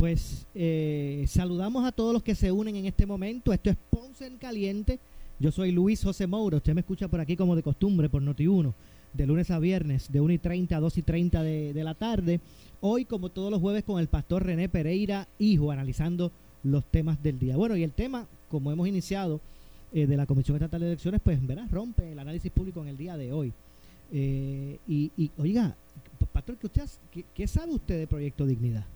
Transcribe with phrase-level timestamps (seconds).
[0.00, 3.52] Pues eh, saludamos a todos los que se unen en este momento.
[3.52, 4.98] Esto es Ponce en Caliente.
[5.38, 6.56] Yo soy Luis José Moura.
[6.56, 8.72] Usted me escucha por aquí como de costumbre, por Noti1,
[9.12, 12.40] de lunes a viernes, de 1 y 30 a 2 y 30 de, la tarde.
[12.80, 16.32] Hoy, como todos los jueves, con el pastor René Pereira, hijo, analizando
[16.62, 17.58] los temas del día.
[17.58, 19.42] Bueno, y el tema, como hemos iniciado,
[19.92, 22.96] eh, de la Comisión Estatal de Elecciones, pues, verás, rompe el análisis público en el
[22.96, 23.52] día de hoy.
[24.12, 25.76] Eh, y, y, oiga,
[26.32, 28.86] pastor, ¿qué, usted, qué, ¿qué sabe usted de Proyecto Dignidad?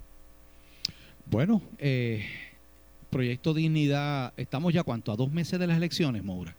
[1.26, 2.24] Bueno, eh,
[3.10, 6.56] Proyecto Dignidad, estamos ya cuánto, a dos meses de las elecciones, Moura.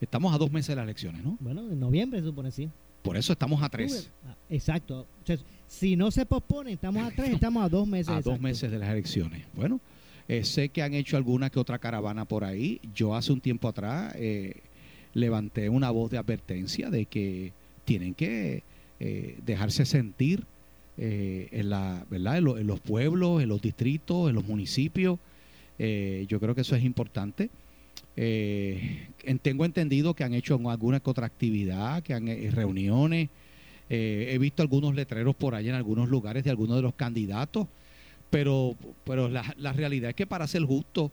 [0.00, 1.36] Estamos a dos meses de las elecciones, ¿no?
[1.40, 2.70] Bueno, en noviembre se supone, sí.
[3.02, 4.10] Por eso estamos a tres.
[4.26, 5.06] Ah, exacto.
[5.22, 5.36] O sea,
[5.66, 8.08] si no se pospone, estamos a tres, estamos a dos meses.
[8.10, 8.30] A exacto.
[8.30, 9.46] dos meses de las elecciones.
[9.54, 9.80] Bueno,
[10.28, 12.80] eh, sé que han hecho alguna que otra caravana por ahí.
[12.94, 14.54] Yo hace un tiempo atrás eh,
[15.14, 17.52] levanté una voz de advertencia de que
[17.84, 18.62] tienen que
[19.00, 20.44] eh, dejarse sentir
[21.02, 22.36] eh, en, la, ¿verdad?
[22.36, 25.18] En, lo, en, los pueblos, en los distritos, en los municipios.
[25.78, 27.48] Eh, yo creo que eso es importante.
[28.16, 29.08] Eh,
[29.40, 33.30] tengo entendido que han hecho alguna otra actividad, que han eh, reuniones.
[33.88, 37.66] he visto algunos letreros por ahí en algunos lugares de algunos de los candidatos,
[38.28, 41.10] pero, pero la, la realidad es que para ser justo,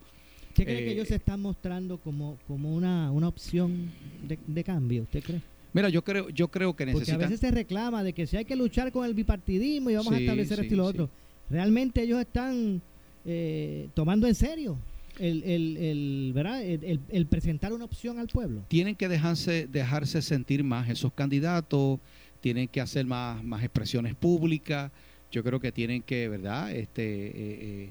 [0.50, 3.92] ¿Usted cree que ellos se están mostrando como, como una, una opción
[4.28, 5.04] de, de, cambio?
[5.04, 5.42] ¿Usted cree?
[5.78, 7.16] Mira, yo creo, yo creo que necesitan...
[7.16, 9.95] Porque a veces se reclama de que si hay que luchar con el bipartidismo y
[9.95, 10.89] vamos sí, a establecer sí, esto y lo sí.
[10.89, 11.09] otro.
[11.52, 12.81] Realmente ellos están
[13.25, 14.80] eh, tomando en serio
[15.20, 16.64] el, el, el, ¿verdad?
[16.64, 18.64] El, el, presentar una opción al pueblo.
[18.67, 22.00] Tienen que dejarse, dejarse sentir más esos candidatos,
[22.42, 24.92] tienen que hacer más, más expresiones públicas.
[25.31, 26.72] Yo creo que tienen que, ¿verdad?
[26.72, 27.89] Este, eh, eh,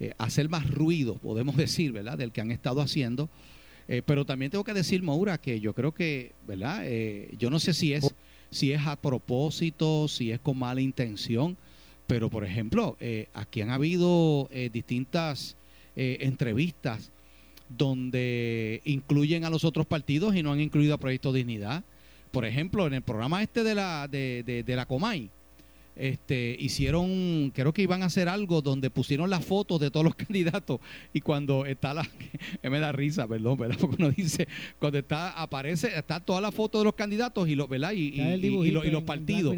[0.00, 2.18] eh, hacer más ruido, podemos decir, ¿verdad?
[2.18, 3.28] Del que han estado haciendo.
[3.88, 6.82] Eh, pero también tengo que decir, Maura, que yo creo que, ¿verdad?
[6.84, 8.14] Eh, yo no sé si es,
[8.50, 11.56] si es a propósito, si es con mala intención,
[12.06, 15.56] pero por ejemplo, eh, aquí han habido distintas
[15.96, 17.12] entrevistas
[17.68, 21.84] donde incluyen a los otros partidos y no han incluido a Proyecto Dignidad.
[22.30, 25.30] Por ejemplo, en el programa este de la, de, de la Comay,
[25.96, 30.14] este, hicieron, creo que iban a hacer algo donde pusieron las fotos de todos los
[30.16, 30.80] candidatos
[31.12, 32.08] y cuando está la,
[32.62, 33.76] me da risa, perdón, ¿verdad?
[33.80, 37.68] Porque uno dice, cuando está, aparece, está toda la foto de los candidatos y, lo,
[37.68, 37.92] ¿verdad?
[37.92, 39.56] y, y, y, y los, los partidos.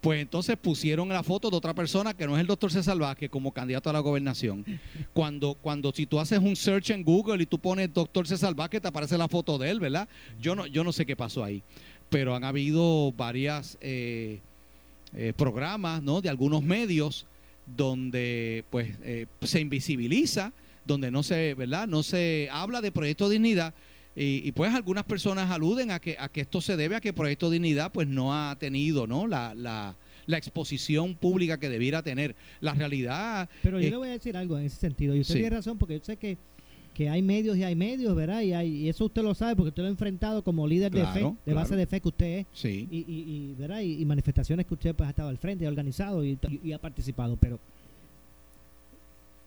[0.00, 3.28] Pues entonces pusieron la foto de otra persona que no es el doctor César Vázquez
[3.28, 4.64] como candidato a la gobernación.
[5.12, 8.80] Cuando, cuando si tú haces un search en Google y tú pones doctor César Vázquez,
[8.80, 10.08] te aparece la foto de él, ¿verdad?
[10.40, 11.62] Yo no, yo no sé qué pasó ahí.
[12.08, 14.40] Pero han habido varias eh,
[15.14, 16.20] eh, programas ¿no?
[16.20, 17.26] de algunos medios
[17.66, 20.52] donde pues eh, se invisibiliza,
[20.84, 21.86] donde no se, ¿verdad?
[21.86, 23.74] No se habla de Proyecto Dignidad.
[24.16, 27.12] Y, y, pues algunas personas aluden a que, a que esto se debe a que
[27.12, 29.28] Proyecto Dignidad pues no ha tenido ¿no?
[29.28, 32.34] La, la, la exposición pública que debiera tener.
[32.60, 33.48] La realidad...
[33.62, 35.14] Pero yo eh, le voy a decir algo en ese sentido.
[35.14, 35.40] Y usted sí.
[35.40, 36.38] tiene razón porque yo sé que,
[37.00, 38.42] que hay medios y hay medios, ¿verdad?
[38.42, 41.06] Y, hay, y eso usted lo sabe porque usted lo ha enfrentado como líder claro,
[41.06, 41.60] de fe, de claro.
[41.60, 42.46] base de fe que usted es.
[42.52, 42.86] Sí.
[42.90, 43.80] Y, y, y ¿verdad?
[43.80, 46.36] Y, manifestaciones que usted pues, ha estado al frente, ha organizado y,
[46.74, 47.38] ha participado.
[47.40, 47.58] Pero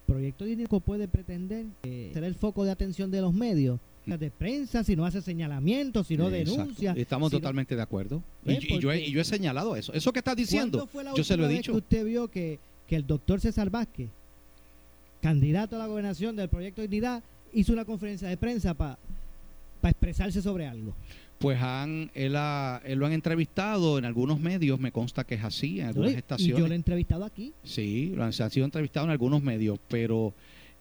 [0.07, 4.83] Proyecto Dinámico puede pretender eh, ser el foco de atención de los medios de prensa,
[4.83, 6.93] si no hace señalamientos, si no denuncia.
[6.97, 7.77] Estamos si totalmente no...
[7.77, 8.23] de acuerdo.
[8.47, 9.93] Y, y, yo he, y, yo he, señalado eso.
[9.93, 11.71] Eso que estás diciendo, yo se lo he dicho.
[11.73, 14.09] que usted vio que, que el doctor César Vázquez,
[15.21, 17.21] candidato a la gobernación del Proyecto Dignidad,
[17.53, 18.97] hizo una conferencia de prensa para
[19.81, 20.93] pa expresarse sobre algo?
[21.39, 25.43] Pues han, él, ha, él, lo han entrevistado en algunos medios, me consta que es
[25.43, 26.17] así, en algunas ¿Sí?
[26.17, 26.57] estaciones.
[26.57, 27.53] ¿Y yo lo he entrevistado aquí?
[27.63, 30.33] Sí, lo han, han sido entrevistado en algunos medios, pero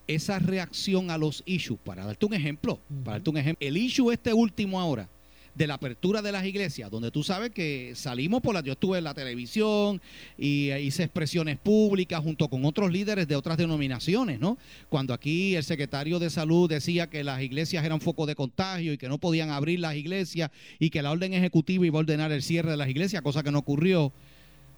[0.06, 3.02] esa reacción a los issues, para darte un ejemplo, uh -huh.
[3.02, 5.08] para darte un ejemplo, el issue este último ahora,
[5.54, 8.98] de la apertura de las iglesias, donde tú sabes que salimos por la, yo estuve
[8.98, 10.00] en la televisión
[10.38, 14.56] y hice expresiones públicas junto con otros líderes de otras denominaciones, ¿no?
[14.88, 18.98] Cuando aquí el secretario de salud decía que las iglesias eran foco de contagio y
[18.98, 22.42] que no podían abrir las iglesias y que la orden ejecutiva iba a ordenar el
[22.42, 24.12] cierre de las iglesias, cosa que no ocurrió.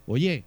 [0.07, 0.45] Oye,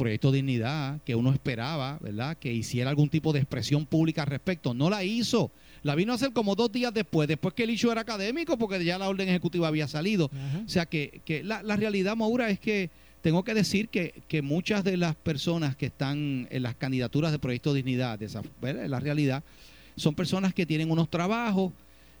[0.00, 4.72] Proyecto Dignidad, que uno esperaba, ¿verdad?, que hiciera algún tipo de expresión pública al respecto.
[4.72, 5.50] No la hizo.
[5.82, 8.82] La vino a hacer como dos días después, después que el issue era académico, porque
[8.82, 10.30] ya la orden ejecutiva había salido.
[10.32, 10.62] Ajá.
[10.64, 12.88] O sea que, que la, la, realidad, Maura, es que
[13.20, 17.38] tengo que decir que, que, muchas de las personas que están en las candidaturas de
[17.38, 19.44] Proyecto Dignidad, de esa, la realidad,
[19.96, 21.74] son personas que tienen unos trabajos.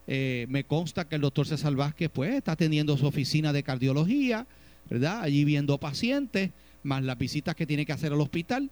[0.06, 4.46] Eh, me consta que el doctor César Vázquez pues, está teniendo su oficina de cardiología,
[4.90, 5.22] ¿verdad?
[5.22, 6.50] Allí viendo pacientes
[6.82, 8.70] más las visitas que tiene que hacer al hospital.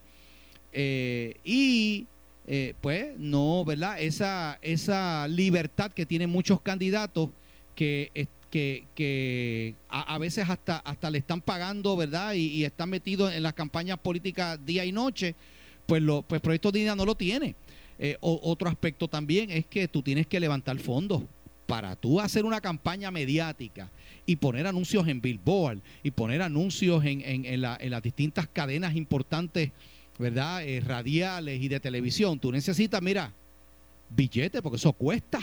[0.72, 2.06] Eh, y
[2.46, 4.00] eh, pues no, ¿verdad?
[4.00, 7.30] Esa, esa libertad que tienen muchos candidatos
[7.74, 8.10] que,
[8.50, 12.34] que, que a, veces hasta, hasta le están pagando, ¿verdad?
[12.34, 15.34] Y, y, están metidos en las campañas políticas día y noche,
[15.86, 17.54] pues, lo, pues Proyecto Dignidad no lo tiene.
[17.98, 21.24] Eh, otro aspecto también es que tú tienes que levantar fondos
[21.66, 23.90] para tú hacer una campaña mediática
[24.28, 29.72] y poner anuncios en Billboard y poner anuncios en, en, las distintas cadenas importantes,
[30.18, 30.62] ¿verdad?
[30.66, 32.38] Eh, radiales y de televisión.
[32.38, 33.32] Tú necesitas, mira,
[34.10, 35.40] billetes, porque eso cuesta.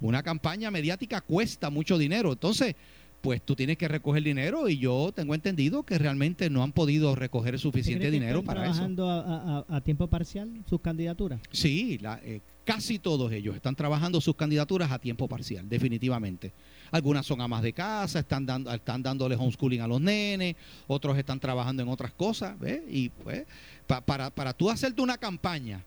[0.00, 2.30] Una campaña mediática cuesta mucho dinero.
[2.30, 2.76] Entonces,
[3.20, 7.14] pues tú tienes que recoger dinero y yo tengo entendido que realmente no han podido
[7.14, 8.72] recoger suficiente dinero para eso.
[8.74, 11.40] trabajando a, a, tiempo parcial sus candidaturas?
[11.50, 16.52] Sí, eh, casi todos ellos están trabajando sus candidaturas a tiempo parcial, definitivamente.
[16.90, 20.54] Algunas son amas de casa, están dando están dándole homeschooling a los nenes,
[20.86, 22.82] otros están trabajando en otras cosas, ¿ves?
[22.88, 23.46] Y pues
[23.86, 25.82] para, para tú hacerte una campaña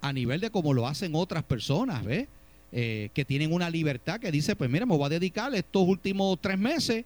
[0.00, 2.26] a nivel de como lo hacen otras personas, ¿ves?
[2.76, 6.36] Eh, que tienen una libertad que dice, pues mira, me voy a dedicar estos últimos
[6.40, 7.04] tres meses,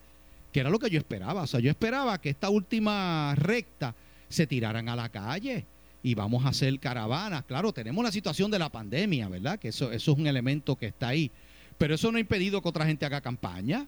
[0.51, 1.43] que era lo que yo esperaba.
[1.43, 3.95] O sea, yo esperaba que esta última recta
[4.31, 5.67] se tiraran a la calle
[6.03, 7.45] y vamos a hacer caravanas.
[7.45, 9.59] Claro, tenemos la situación de la pandemia, ¿verdad?
[9.59, 11.31] Que eso, eso es un elemento que está ahí.
[11.77, 13.87] Pero eso no ha impedido que otra gente haga campaña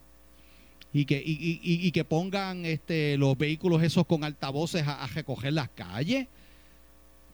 [0.93, 5.71] y que, y, y, que pongan este, los vehículos esos con altavoces a recoger las
[5.71, 6.29] calles.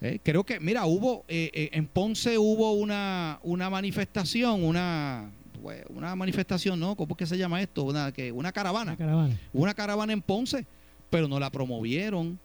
[0.00, 5.30] Eh, creo que, mira, hubo, eh, eh, en Ponce hubo una, una manifestación, una,
[5.62, 6.94] pues, una manifestación, ¿no?
[6.96, 7.84] ¿Cómo es que se llama esto?
[7.84, 8.92] Una, que, una caravana.
[8.92, 9.40] Una caravana.
[9.52, 10.66] Una caravana en Ponce,
[11.08, 12.38] pero no la promovieron.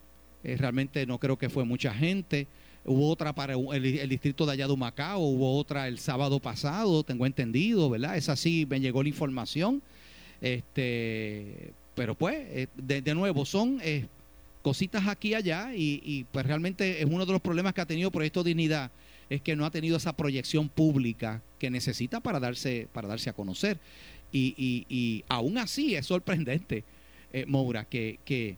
[0.44, 2.48] realmente no creo que fue mucha gente.
[2.84, 7.28] Hubo otra para el, distrito de allá de Humacao, hubo otra el sábado pasado, tengo
[7.28, 8.18] entendido, ¿verdad?
[8.18, 9.84] Es así, me llegó la información.
[10.40, 13.80] Este, pero pues, de, de nuevo, son
[14.62, 18.12] cositas aquí y allá y, pues realmente es uno de los problemas que ha tenido
[18.12, 18.92] Proyecto Dignidad
[19.30, 23.34] es que no ha tenido esa proyección pública que necesita para darse para darse a
[23.34, 23.80] conocer.
[24.34, 24.54] Y,
[24.90, 26.84] y, aún así es sorprendente
[27.34, 28.58] eh, Moura que, que,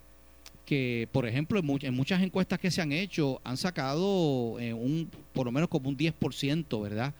[0.65, 5.45] que por ejemplo en, muchas encuestas que se han hecho han sacado eh, un por
[5.45, 7.13] lo menos como un 10% verdad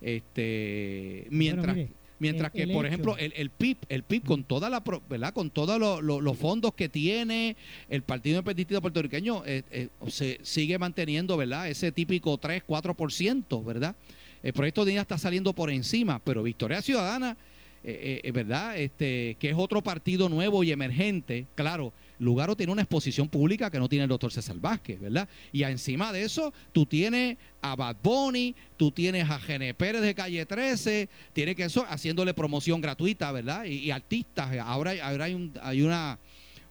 [0.00, 1.76] este mientras
[2.18, 5.32] Mientras que, por ejemplo, el, el, PIB, el PIB con toda la, ¿verdad?
[5.34, 7.56] Con todos los fondos que tiene
[7.88, 11.68] el Partido Independentista puertorriqueño eh, eh, se sigue manteniendo, ¿verdad?
[11.68, 13.96] Ese típico 3, 4%, ¿verdad?
[14.42, 17.36] El proyecto de está saliendo por encima, pero Victoria Ciudadana,
[17.82, 18.78] eh, ¿verdad?
[18.78, 23.78] Este, que es otro partido nuevo y emergente, claro, Lugaro tiene una exposición pública que
[23.78, 25.28] no tiene el doctor César Vázquez, ¿verdad?
[25.52, 30.14] Y encima de eso, tú tienes a Bad Bunny, tú tienes a Gene Pérez de
[30.14, 33.64] Calle 13, tiene que eso haciéndole promoción gratuita, ¿verdad?
[33.64, 36.18] Y, artistas, ahora, ahora hay, hay una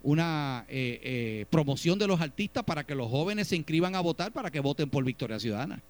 [0.03, 4.33] una eh, eh, promoción de los artistas para que los jóvenes se inscriban a votar
[4.33, 5.81] para que voten por Victoria Ciudadana.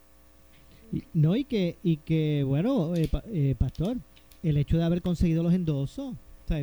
[1.13, 3.97] No, y que, y que bueno, eh, Pastor,
[4.43, 6.15] el hecho de haber conseguido los endosos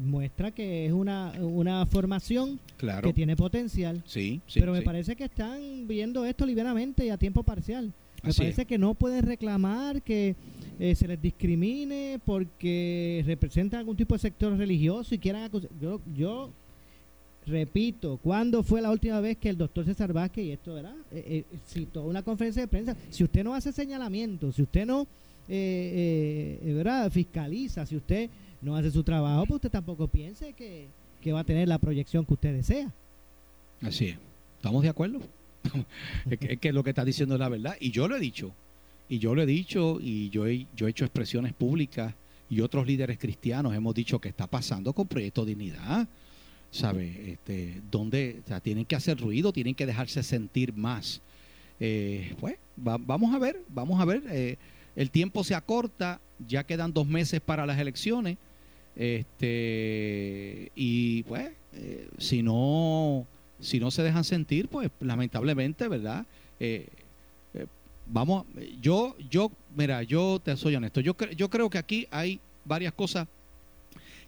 [0.03, 2.61] muestra que es una, una formación
[3.03, 4.03] que tiene potencial.
[4.07, 7.93] Sí, pero me parece que están viendo esto liberamente y a tiempo parcial.
[8.23, 10.37] Me parece que no pueden reclamar que
[10.79, 15.51] eh, se les discrimine porque representan algún tipo de sector religioso y quieran
[15.81, 16.51] yo yo
[17.47, 20.95] repito, ¿cuándo fue la última vez que el doctor César Vázquez, y esto, ¿verdad?
[21.11, 25.07] Eh, eh, citó una conferencia de prensa, si usted no hace señalamiento, si usted no,
[25.49, 27.11] ¿verdad?
[27.11, 28.31] Fiscaliza, si usted
[28.63, 30.89] no hace su trabajo, pues usted tampoco piense que,
[31.33, 32.93] va a tener la proyección que usted desea.
[33.83, 34.19] Así es.
[34.57, 35.21] ¿Estamos de acuerdo?
[36.31, 37.77] es, que, lo que está diciendo es la verdad.
[37.81, 38.53] Y yo lo he dicho.
[39.09, 42.15] Y yo lo he dicho y yo he, yo he hecho expresiones públicas
[42.49, 46.07] y otros líderes cristianos hemos dicho que está pasando con Proyecto Dignidad.
[46.71, 47.33] ¿Sabe?
[47.33, 51.21] Este, donde tienen que hacer ruido, tienen que dejarse sentir más.
[51.81, 54.23] Eh, pues vamos a ver, vamos a ver.
[54.31, 54.57] Eh,
[54.95, 58.37] el tiempo se acorta, ya quedan dos meses para las elecciones.
[59.01, 63.27] Este, y pues, eh, si no
[63.59, 66.27] si no se dejan sentir, pues lamentablemente, ¿verdad?
[66.59, 66.87] Eh,
[67.55, 67.67] eh,
[68.07, 68.45] vamos,
[68.83, 73.27] yo, yo, mira, yo te soy honesto, yo, yo creo que aquí hay varias cosas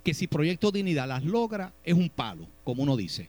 [0.03, 3.29] que si Proyecto Dignidad las logra, es un palo, como uno dice.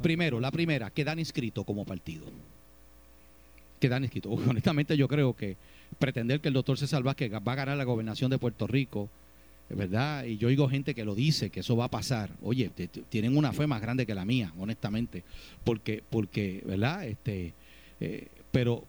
[0.00, 2.26] primero, la primera, quedan inscritos como partido.
[3.80, 4.32] Quedan inscritos.
[4.48, 5.56] Honestamente, yo creo que
[5.98, 9.10] pretender que el doctor César Vázquez va a ganar la gobernación de Puerto Rico
[9.68, 10.24] ¿verdad?
[10.24, 12.30] Y yo oigo gente que lo dice, que eso va a pasar.
[12.42, 12.70] Oye,
[13.08, 15.24] tienen una fe más grande que la mía, honestamente,
[15.64, 17.06] porque, porque ¿verdad?
[17.06, 17.54] Este,
[18.00, 18.84] eh, pero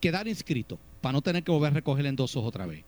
[0.00, 2.84] quedar inscrito para no tener que volver a recoger endosos otra vez.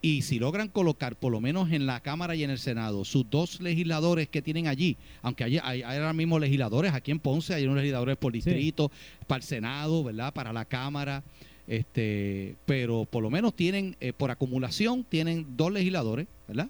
[0.00, 3.28] Y si logran colocar, por lo menos en la Cámara y en el Senado, sus
[3.28, 7.64] dos legisladores que tienen allí, aunque hay, hay, ahora mismo legisladores, aquí en Ponce hay
[7.64, 8.92] unos legisladores por distrito,
[9.26, 10.32] para el Senado, ¿verdad?
[10.32, 11.24] Para la Cámara
[11.68, 16.68] este, pero por lo menos tienen, eh, por acumulación, tienen dos legisladores, ¿verdad?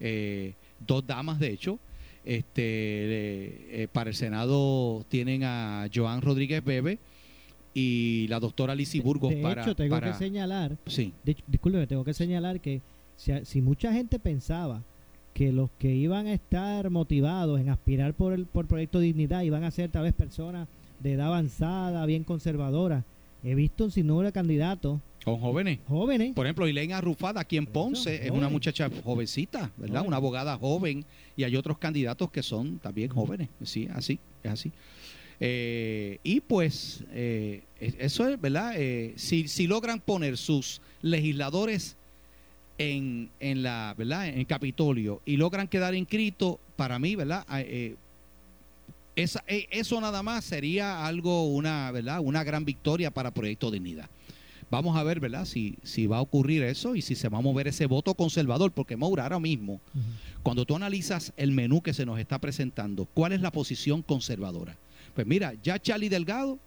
[0.00, 0.54] Eh,
[0.86, 1.78] dos damas, de hecho.
[2.22, 6.98] Este, eh, para el Senado tienen a Joan Rodríguez Bebe
[7.72, 9.62] y la doctora Lizy Burgos de para...
[9.62, 11.36] hecho, tengo para- que señalar, sí, de
[11.86, 12.82] tengo que señalar que
[13.16, 14.82] si, si mucha gente pensaba
[15.32, 19.64] que los que iban a estar motivados en aspirar por el por Proyecto Dignidad iban
[19.64, 23.04] a ser tal vez personas de edad avanzada, bien conservadoras,
[23.44, 25.78] he visto un sinnúmero de candidatos con jóvenes.
[25.86, 26.34] jóvenes.
[26.34, 30.04] Por ejemplo, Ilena Arrufada aquí en eso, Ponce es una muchacha jovencita, ¿verdad?
[30.06, 31.04] Una abogada joven
[31.36, 34.72] y hay otros candidatos que son también jóvenes, sí, así, es así.
[35.42, 38.74] Eh, y pues eh, es- eso es, ¿verdad?
[38.76, 41.96] Eh, si, si logran poner sus legisladores
[42.78, 44.28] en, en la, ¿verdad?
[44.28, 47.44] En Capitolio y logran quedar inscritos, para mí, ¿verdad?
[49.16, 52.20] Esa- eh, eso nada más sería algo, una, ¿verdad?
[52.22, 54.08] Una gran victoria para Proyecto Dignidad.
[54.70, 55.46] Vamos a ver, ¿verdad?
[55.46, 58.70] Si, si va a ocurrir eso y si se va a mover ese voto conservador,
[58.70, 59.80] porque Maura, ahora mismo,
[60.44, 64.76] cuando tú analizas el menú que se nos está presentando, ¿cuál es la posición conservadora?
[65.14, 66.60] Pues mira, ya Charlie Delgado,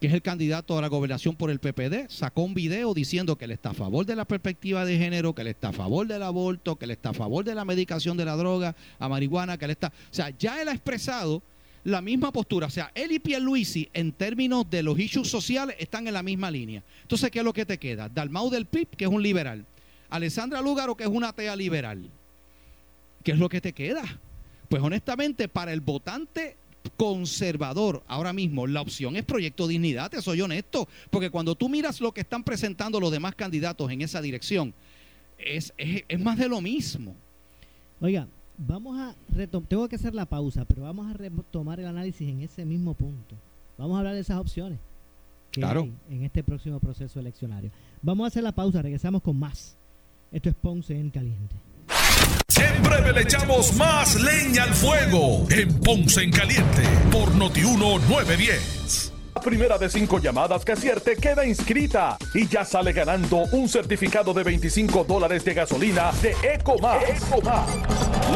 [0.00, 3.46] que es el candidato a la gobernación por el PPD, sacó un video diciendo que
[3.46, 6.22] él está a favor de la perspectiva de género, que él está a favor del
[6.22, 9.64] aborto, que él está a favor de la medicación de la droga, a marihuana, que
[9.64, 9.88] él está...
[9.88, 11.42] O sea, ya él ha expresado
[11.82, 12.68] la misma postura.
[12.68, 16.50] O sea, él y Pierluisi, en términos de los issues sociales, están en la misma
[16.50, 16.82] línea.
[17.02, 18.08] Entonces, ¿qué es lo que te queda?
[18.08, 19.66] Dalmau del PIB, que es un liberal.
[20.10, 22.08] Alessandra Lúgaro, que es una atea liberal.
[23.24, 24.04] ¿Qué es lo que te queda?
[24.68, 26.56] Pues honestamente, para el votante
[26.90, 32.00] conservador ahora mismo, la opción es Proyecto Dignidad, te soy honesto, porque cuando tú miras
[32.00, 34.74] lo que están presentando los demás candidatos en esa dirección,
[35.38, 37.14] es, es, es más de lo mismo.
[38.00, 38.26] Oiga,
[38.56, 42.40] vamos a retomar, tengo que hacer la pausa, pero vamos a retomar el análisis en
[42.42, 43.34] ese mismo punto.
[43.76, 44.78] Vamos a hablar de esas opciones
[45.52, 45.82] que Claro.
[45.82, 47.70] hay en este próximo proceso eleccionario.
[48.02, 49.76] Vamos a hacer la pausa, regresamos con más.
[50.30, 51.54] Esto es Ponce en Caliente.
[52.60, 59.12] En breve le echamos más leña al fuego en Ponce en Caliente por Notiuno 910.
[59.34, 64.34] La primera de cinco llamadas que acierte queda inscrita y ya sale ganando un certificado
[64.34, 67.04] de 25 dólares de gasolina de Ecomás.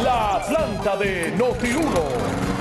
[0.01, 2.52] La planta de Noti1.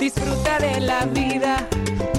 [0.00, 1.68] Disfruta de la vida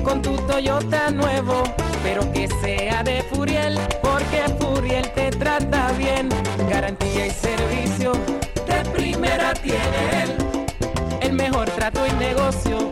[0.04, 1.64] con tu Toyota nuevo,
[2.04, 6.30] pero que sea de Furiel, porque Furiel te trata bien.
[6.70, 8.14] Garantía y servicio
[8.68, 10.36] de primera tiene él.
[11.22, 12.92] El mejor trato y negocio,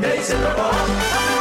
[0.00, 1.33] ¿Qué dice el loco?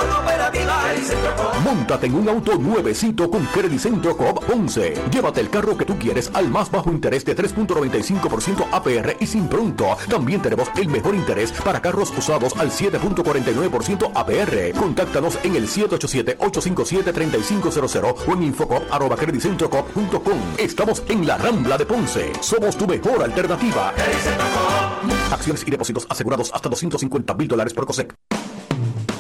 [1.63, 4.95] Móntate en un auto nuevecito con Credit Centro Coop 11.
[5.12, 9.48] Llévate el carro que tú quieres al más bajo interés de 3.95% APR y sin
[9.48, 9.98] pronto.
[10.10, 14.79] También tenemos el mejor interés para carros usados al 7.49% APR.
[14.79, 20.39] Contáctanos en el 787-857-3500 o en infocop.creditcentrocoop.com.
[20.57, 22.31] Estamos en la Rambla de Ponce.
[22.41, 23.93] Somos tu mejor alternativa.
[25.31, 28.13] Acciones y depósitos asegurados hasta 250 mil dólares por COSEC.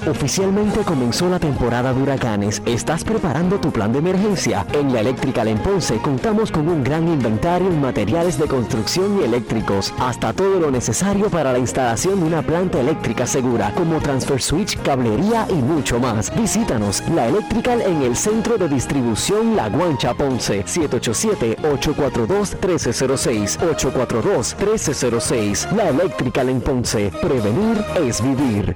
[0.05, 2.61] Oficialmente comenzó la temporada de huracanes.
[2.65, 4.67] ¿Estás preparando tu plan de emergencia?
[4.73, 9.23] En la Electrical en Ponce contamos con un gran inventario en materiales de construcción y
[9.23, 14.41] eléctricos, hasta todo lo necesario para la instalación de una planta eléctrica segura, como transfer
[14.41, 16.35] switch, cablería y mucho más.
[16.35, 25.71] Visítanos, la Electrical en el centro de distribución La Guancha Ponce, 787-842-1306, 842-1306.
[25.71, 27.09] La Electrical en Ponce.
[27.21, 28.75] Prevenir es vivir.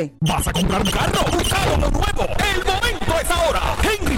[0.00, 0.12] 843-1129.
[0.20, 1.20] ¿Vas a comprar un carro?
[1.32, 2.26] ¿Un carro nuevo?
[2.38, 2.79] ¡El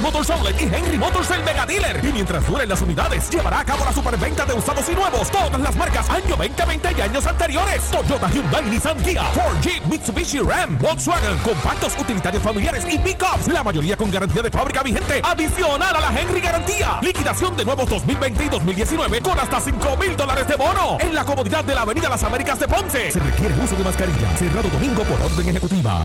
[0.02, 2.04] Motors Outlet y Henry Motors el Mega Dealer.
[2.04, 5.30] Y mientras duren las unidades, llevará a cabo la superventa de usados y nuevos.
[5.30, 7.82] Todas las marcas año 2020 y años anteriores.
[7.84, 13.46] Toyota, Hyundai, Nissan, Kia, Ford, Jeep, Mitsubishi, Ram, Volkswagen, compactos, utilitarios familiares y pickups.
[13.46, 15.22] La mayoría con garantía de fábrica vigente.
[15.22, 16.98] Adicional a la Henry Garantía.
[17.00, 20.98] Liquidación de nuevos 2020 y 2019 con hasta 5 mil dólares de bono.
[20.98, 23.12] En la comodidad de la Avenida Las Américas de Ponce.
[23.12, 24.36] Se requiere uso de mascarilla.
[24.36, 26.02] Cerrado domingo por orden ejecutiva.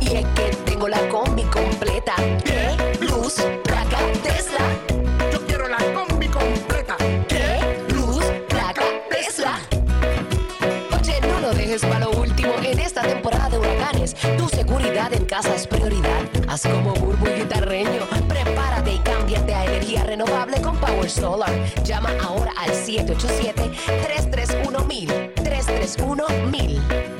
[0.00, 2.14] Y es que tengo la combi completa.
[2.44, 2.89] ¿Qué?
[3.30, 3.46] Luz,
[4.24, 4.66] Tesla.
[5.30, 6.96] Yo quiero la combi completa.
[7.28, 7.60] ¿Qué?
[7.94, 9.60] Luz, placa, Tesla.
[11.00, 14.16] Oye, no lo dejes para lo último en esta temporada de huracanes.
[14.36, 16.22] Tu seguridad en casa es prioridad.
[16.48, 18.04] Haz como Burbu y Guitarreño.
[18.26, 21.52] Prepárate y cámbiate a energía renovable con Power Solar.
[21.84, 25.34] Llama ahora al 787-331-1000.
[25.36, 26.80] 331-1000.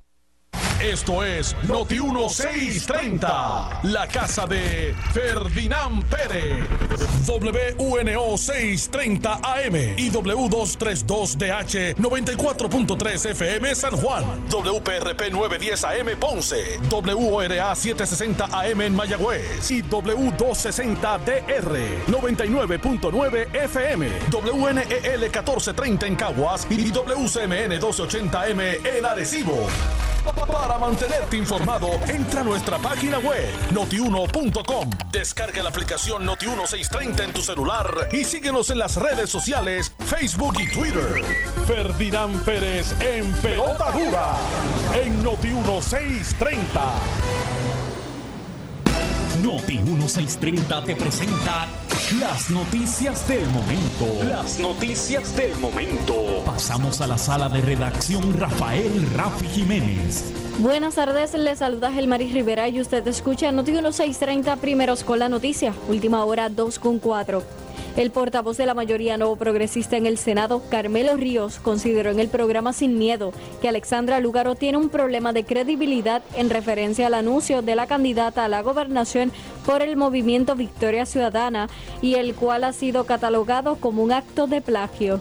[0.91, 6.67] Esto es Noti 1630, la casa de Ferdinand Pérez.
[7.25, 14.25] WNO 630 AM y W232DH 94.3 FM San Juan.
[14.49, 16.77] WPRP 910 AM Ponce.
[16.89, 24.09] WORA 760 AM en Mayagüez y W260DR 99.9 FM.
[24.29, 29.69] WNEL 1430 en Caguas y WCMN 1280 M en Arecibo.
[30.23, 34.89] Para mantenerte informado, entra a nuestra página web notiuno.com.
[35.11, 40.71] Descarga la aplicación Noti1630 en tu celular y síguenos en las redes sociales, Facebook y
[40.71, 41.23] Twitter.
[41.65, 44.35] Ferdinand Pérez en Pelota Dura
[44.93, 47.60] en Noti1630.
[49.43, 51.67] Noti 1630 te presenta
[52.19, 54.05] las noticias del momento.
[54.29, 56.43] Las noticias del momento.
[56.45, 60.40] Pasamos a la sala de redacción Rafael Rafi Jiménez.
[60.59, 65.73] Buenas tardes, les saluda Gelmaris Rivera y usted escucha Noti 1630 primeros con la noticia,
[65.87, 67.41] última hora 2 con 4.
[67.97, 72.27] El portavoz de la mayoría nuevo progresista en el Senado, Carmelo Ríos, consideró en el
[72.27, 77.61] programa Sin Miedo que Alexandra Lugaro tiene un problema de credibilidad en referencia al anuncio
[77.61, 79.31] de la candidata a la gobernación
[79.65, 81.69] por el movimiento Victoria Ciudadana
[82.01, 85.19] y el cual ha sido catalogado como un acto de plagio.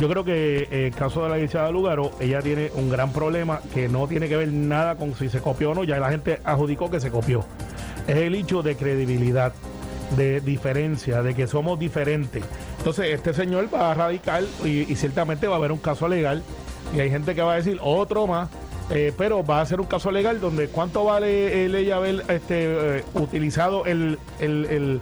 [0.00, 3.60] Yo creo que eh, el caso de la licenciada Lugaro, ella tiene un gran problema
[3.72, 6.40] que no tiene que ver nada con si se copió o no, ya la gente
[6.44, 7.44] adjudicó que se copió.
[8.08, 9.52] Es el hecho de credibilidad
[10.16, 12.42] de diferencia, de que somos diferentes.
[12.78, 16.42] Entonces, este señor va a radicar y, y ciertamente va a haber un caso legal
[16.94, 18.48] y hay gente que va a decir otro más
[18.90, 22.98] Eh, pero va a ser un caso legal donde cuánto vale el ella haber este,
[22.98, 25.00] eh, utilizado el, el, el-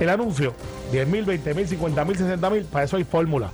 [0.00, 0.52] el anuncio.
[0.90, 3.52] 10 mil, 20 mil, 50 mil, 60 mil, para eso hay fórmula.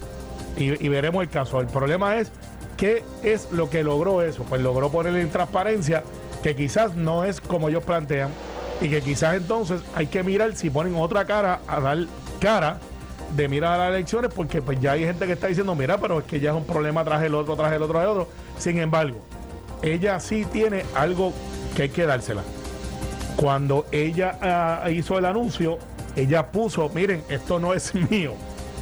[0.56, 1.60] Y, veremos el caso.
[1.60, 2.32] El problema es
[2.76, 4.42] qué es lo que logró eso.
[4.44, 6.02] Pues logró ponerle en transparencia
[6.42, 8.30] que quizás no es como ellos plantean
[8.80, 11.98] y que quizás entonces hay que mirar si ponen otra cara a dar
[12.40, 12.78] cara
[13.34, 16.18] de mirar a las elecciones porque pues ya hay gente que está diciendo mira pero
[16.20, 18.28] es que ya es un problema tras el otro tras el otro tras el otro
[18.58, 19.18] sin embargo
[19.82, 21.32] ella sí tiene algo
[21.74, 22.42] que hay que dársela
[23.36, 25.78] cuando ella ah, hizo el anuncio
[26.14, 28.34] ella puso miren esto no es mío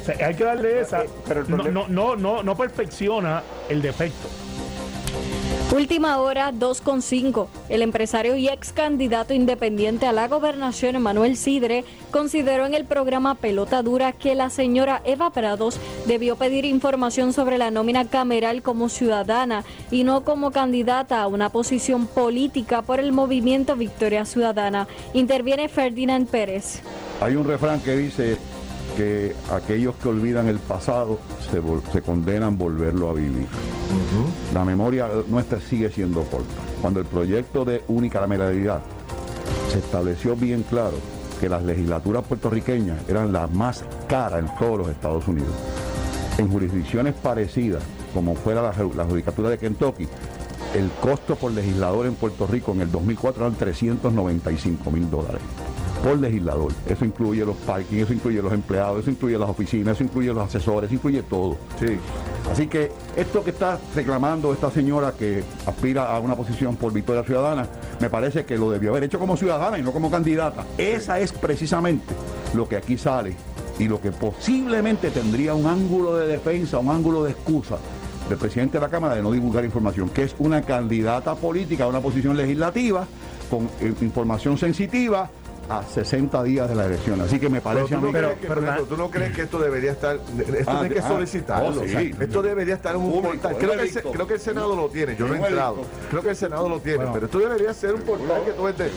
[0.05, 1.03] sea, hay que darle esa
[1.47, 4.27] no, no, no, no, no perfecciona el defecto
[5.73, 7.47] Última hora 2.5.
[7.69, 13.35] El empresario y ex candidato independiente a la gobernación Manuel Sidre consideró en el programa
[13.35, 18.89] Pelota Dura que la señora Eva Prados debió pedir información sobre la nómina cameral como
[18.89, 24.87] ciudadana y no como candidata a una posición política por el movimiento Victoria Ciudadana.
[25.13, 26.81] Interviene Ferdinand Pérez.
[27.19, 28.37] Hay un refrán que dice
[28.95, 31.19] que aquellos que olvidan el pasado
[31.51, 33.47] se, se condenan volverlo a vivir.
[34.53, 36.53] La memoria nuestra sigue siendo corta.
[36.81, 38.81] Cuando el proyecto de unicameralidad
[39.71, 40.97] se estableció bien claro
[41.39, 45.53] que las legislaturas puertorriqueñas eran las más caras en todos los Estados Unidos.
[46.37, 50.07] En jurisdicciones parecidas, como fuera la, la judicatura de Kentucky,
[50.73, 55.41] el costo por legislador en Puerto Rico en el 2004 eran 395 mil dólares
[56.05, 56.71] por legislador.
[56.87, 60.45] Eso incluye los parking, eso incluye los empleados, eso incluye las oficinas, eso incluye los
[60.47, 61.57] asesores, eso incluye todo.
[61.79, 61.97] Sí.
[62.51, 67.23] Así que esto que está reclamando esta señora que aspira a una posición por Victoria
[67.23, 67.67] Ciudadana,
[67.99, 70.63] me parece que lo debió haber hecho como ciudadana y no como candidata.
[70.77, 72.13] Esa es precisamente
[72.53, 73.35] lo que aquí sale
[73.79, 77.77] y lo que posiblemente tendría un ángulo de defensa, un ángulo de excusa
[78.29, 81.87] del presidente de la Cámara de no divulgar información, que es una candidata política a
[81.87, 83.07] una posición legislativa
[83.49, 85.31] con eh, información sensitiva
[85.69, 87.19] a 60 días de la elección.
[87.21, 89.09] Así que me Pero parece tú a no, mí crees que, por ejemplo, tú no
[89.09, 91.67] crees que esto debería estar, esto Ah, hay que ah, solicitarlo.
[91.81, 91.89] oh, o sí.
[91.89, 93.57] sea, esto debería estar en un Público, portal.
[93.57, 95.77] Creo que, el, creo que el Senado lo tiene, yo no he entrado.
[96.09, 98.91] Creo que el Senado lo tiene, pero esto debería ser un portal que tú estés.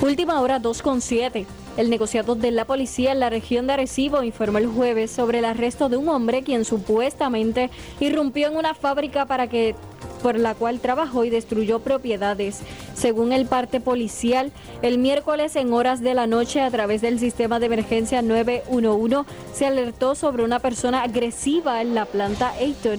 [0.00, 1.44] Última hora 2.7.
[1.76, 5.44] El negociado de la policía en la región de Arecibo informó el jueves sobre el
[5.44, 7.70] arresto de un hombre quien supuestamente
[8.00, 9.76] irrumpió en una fábrica para que
[10.22, 12.60] por la cual trabajó y destruyó propiedades.
[12.94, 14.52] Según el parte policial,
[14.82, 19.66] el miércoles en horas de la noche a través del sistema de emergencia 911 se
[19.66, 22.98] alertó sobre una persona agresiva en la planta Ayton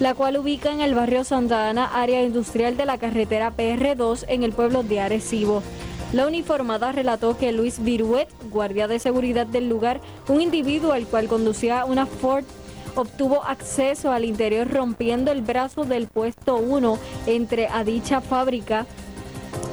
[0.00, 4.44] la cual ubica en el barrio Santa Ana, área industrial de la carretera PR2 en
[4.44, 5.62] el pueblo de Arecibo.
[6.12, 11.26] La uniformada relató que Luis Viruet, guardia de seguridad del lugar, un individuo al cual
[11.26, 12.44] conducía una Ford,
[12.94, 18.86] obtuvo acceso al interior rompiendo el brazo del puesto 1 entre a dicha fábrica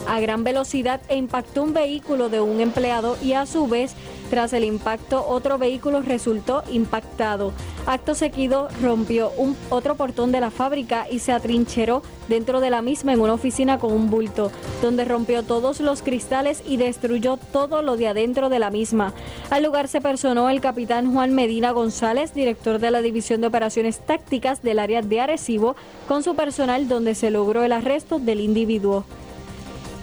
[0.07, 3.93] a gran velocidad e impactó un vehículo de un empleado y a su vez,
[4.29, 7.53] tras el impacto, otro vehículo resultó impactado.
[7.85, 12.81] Acto seguido rompió un otro portón de la fábrica y se atrincheró dentro de la
[12.81, 17.83] misma en una oficina con un bulto, donde rompió todos los cristales y destruyó todo
[17.83, 19.13] lo de adentro de la misma.
[19.51, 23.99] Al lugar se personó el capitán Juan Medina González, director de la División de Operaciones
[23.99, 25.75] Tácticas del área de Arecibo,
[26.07, 29.05] con su personal donde se logró el arresto del individuo.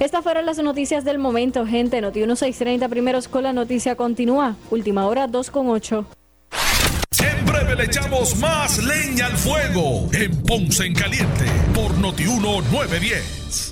[0.01, 2.01] Estas fueron las noticias del momento, gente.
[2.01, 4.57] Noti 1630 primeros con la noticia continúa.
[4.71, 6.05] Última hora 2 con 8.
[7.23, 13.72] En breve le echamos más leña al fuego en Ponce en Caliente por Notiuno 910.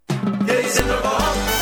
[0.23, 1.60] Gazing above.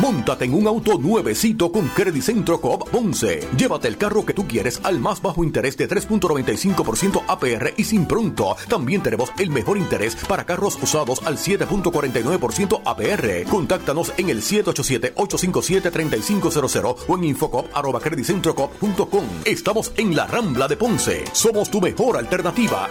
[0.00, 3.48] Móntate en un auto nuevecito con Credit Centro Coop Ponce.
[3.56, 8.06] Llévate el carro que tú quieres al más bajo interés de 3.95% APR y sin
[8.06, 8.56] pronto.
[8.68, 13.44] También tenemos el mejor interés para carros usados al 7.49% APR.
[13.48, 19.24] Contáctanos en el 787-857-3500 o en infocop.creditcentrocoop.com.
[19.44, 21.24] Estamos en la Rambla de Ponce.
[21.32, 22.88] Somos tu mejor alternativa.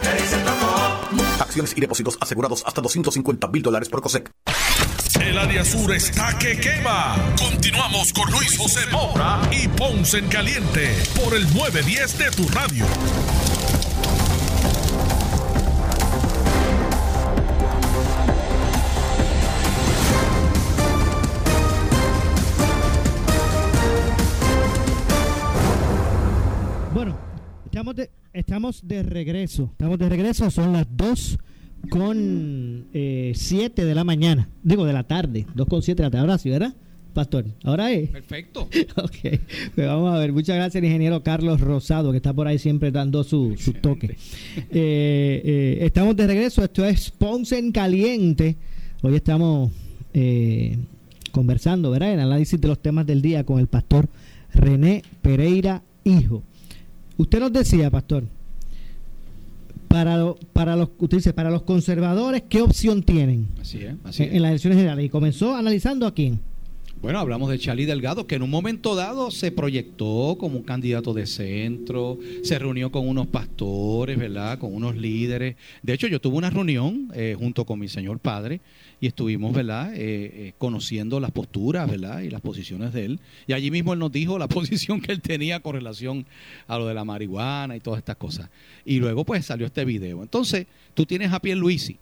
[1.40, 4.32] Acciones y depósitos asegurados hasta 250 mil dólares por COSEC.
[5.24, 7.16] El área sur está que quema.
[7.40, 12.86] Continuamos con Luis José Moura y Ponce en Caliente por el 910 de tu radio.
[26.94, 27.18] Bueno,
[27.64, 27.96] estamos
[28.34, 29.70] estamos de regreso.
[29.72, 31.38] Estamos de regreso, son las 2
[31.90, 34.50] con 7 de la mañana.
[34.64, 35.46] Digo, de la tarde.
[35.56, 36.22] 2 con 7 de la tarde.
[36.22, 36.74] Ahora sí, ¿verdad?
[37.14, 38.10] Pastor, ahora es.
[38.10, 38.62] Perfecto.
[38.98, 39.40] ok,
[39.76, 40.34] pues vamos a ver.
[40.34, 44.18] Muchas gracias al ingeniero Carlos Rosado, que está por ahí siempre dando su, su toque.
[44.58, 46.64] Eh, eh, estamos de regreso.
[46.64, 48.56] Esto es Ponce en Caliente.
[49.04, 49.72] Hoy estamos
[50.14, 50.78] eh,
[51.32, 52.14] conversando, ¿verdad?
[52.14, 54.10] En análisis de los temas del día con el pastor
[54.54, 56.42] René Pereira Hijo.
[57.18, 58.24] Usted nos decía, pastor,
[59.94, 64.24] para, lo- para los usted dice, para los conservadores, ¿qué opción tienen Así es, así
[64.24, 64.36] en, es.
[64.36, 65.06] en las elecciones generales?
[65.06, 66.40] Y comenzó analizando a quién.
[67.04, 71.14] Bueno, hablamos de Charlie Delgado, que en un momento dado se proyectó como un candidato
[71.14, 74.58] de centro, se reunió con unos pastores, ¿verdad?
[74.58, 75.58] Con unos líderes.
[75.82, 78.62] De hecho, yo tuve una reunión eh, junto con mi señor padre
[79.02, 79.94] y estuvimos, ¿verdad?
[79.94, 82.22] Eh, eh, conociendo las posturas, ¿verdad?
[82.22, 83.20] Y las posiciones de él.
[83.48, 86.26] Y allí mismo él nos dijo la posición que él tenía con relación
[86.68, 88.50] a lo de la marihuana y todas estas cosas.
[88.86, 90.24] Y luego, pues, salió este video.
[90.24, 92.00] Entonces, tú tienes a Pierluisi.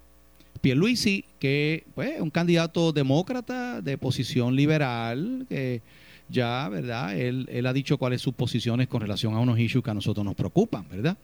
[0.62, 5.82] Pierluisi, que pues, es un candidato demócrata de posición liberal, que
[6.30, 7.18] ya, ¿verdad?
[7.20, 10.24] Él, él ha dicho cuáles sus posiciones con relación a unos issues que a nosotros
[10.26, 11.18] nos preocupan, ¿verdad?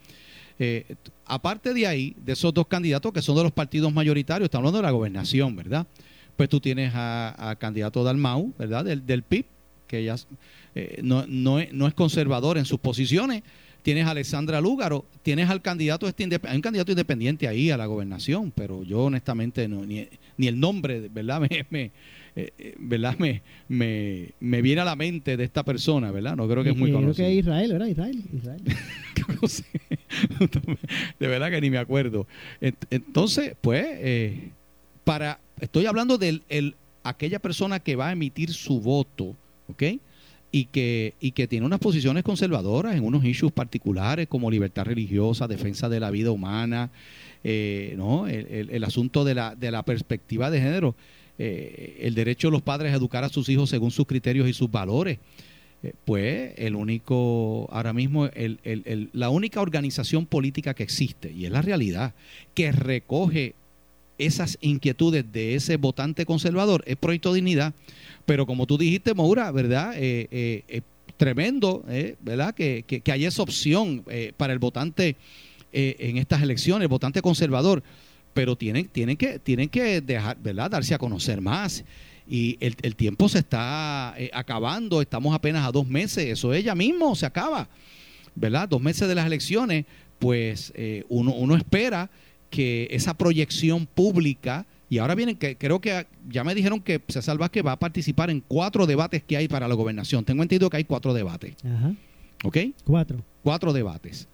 [0.60, 0.96] Eh,
[1.26, 4.80] aparte de ahí, de esos dos candidatos que son de los partidos mayoritarios, estamos hablando
[4.80, 5.86] de la gobernación, ¿verdad?
[6.36, 8.86] Pues tú tienes a, candidato Dalmau, ¿verdad?
[8.86, 9.46] Del, del PIB,
[9.88, 10.16] que ya
[10.76, 13.44] eh, no, no, no es conservador en sus posiciones.
[13.88, 17.86] Tienes a Alexandra Lúgaro, tienes al candidato este hay un candidato independiente ahí a la
[17.86, 21.40] gobernación, pero yo honestamente no, ni, ni el nombre, ¿verdad?
[21.50, 21.92] Me, me,
[22.36, 23.16] eh, eh, ¿verdad?
[23.18, 26.36] Me, me, me viene a la mente de esta persona, ¿verdad?
[26.36, 27.28] No creo que es muy Eh, Creo conocido.
[27.28, 27.88] que es Israel, ¿verdad?
[27.88, 28.24] Israel.
[28.34, 28.62] Israel.
[31.20, 32.28] De verdad que ni me acuerdo.
[32.60, 34.50] Ent- Entonces, pues, eh,
[35.06, 36.42] para, estoy hablando de
[37.04, 39.34] aquella persona que va a emitir su voto,
[39.70, 39.84] ¿ok?
[40.58, 45.48] Y que, y que tiene unas posiciones conservadoras en unos issues particulares como libertad religiosa,
[45.48, 46.90] defensa de la vida humana,
[47.44, 48.28] eh, ¿no?
[48.28, 50.96] El, asunto de la, de la perspectiva de género,
[51.38, 54.54] eh, el derecho de los padres a educar a sus hijos según sus criterios y
[54.54, 55.20] sus valores.
[55.84, 61.52] Eh, pues el único, ahora mismo, el- la única organización política que existe, y es
[61.52, 62.16] la realidad,
[62.56, 63.54] que recoge
[64.18, 67.74] esas inquietudes de ese votante conservador es Proyecto Dignidad.
[68.26, 69.94] Pero como tú dijiste, Maura, ¿verdad?
[69.96, 70.28] Eh,
[70.68, 70.82] eh,
[71.18, 72.54] tremendo, eh, ¿verdad?
[72.54, 74.04] Que, que, haya esa opción
[74.36, 75.16] para el votante
[75.72, 77.84] en estas elecciones, el votante conservador.
[78.34, 80.72] Pero tienen, tienen que, tienen que dejar, ¿verdad?
[80.72, 81.84] Darse a conocer más.
[82.28, 87.16] Y el, el tiempo se está acabando, estamos apenas a dos meses, eso ella mismo
[87.16, 87.70] se acaba,
[88.36, 88.68] ¿verdad?
[88.68, 89.86] Dos meses de las elecciones,
[90.20, 90.74] pues
[91.08, 92.10] uno, uno espera
[92.50, 97.38] que esa proyección pública, y ahora vienen, que creo que ya me dijeron que César
[97.38, 100.24] Vázquez va a participar en cuatro debates que hay para la gobernación.
[100.24, 101.94] Tengo entendido que hay cuatro debates, Ajá.
[102.44, 102.58] ¿ok?
[102.86, 103.24] Cuatro.
[103.44, 104.28] Cuatro debates,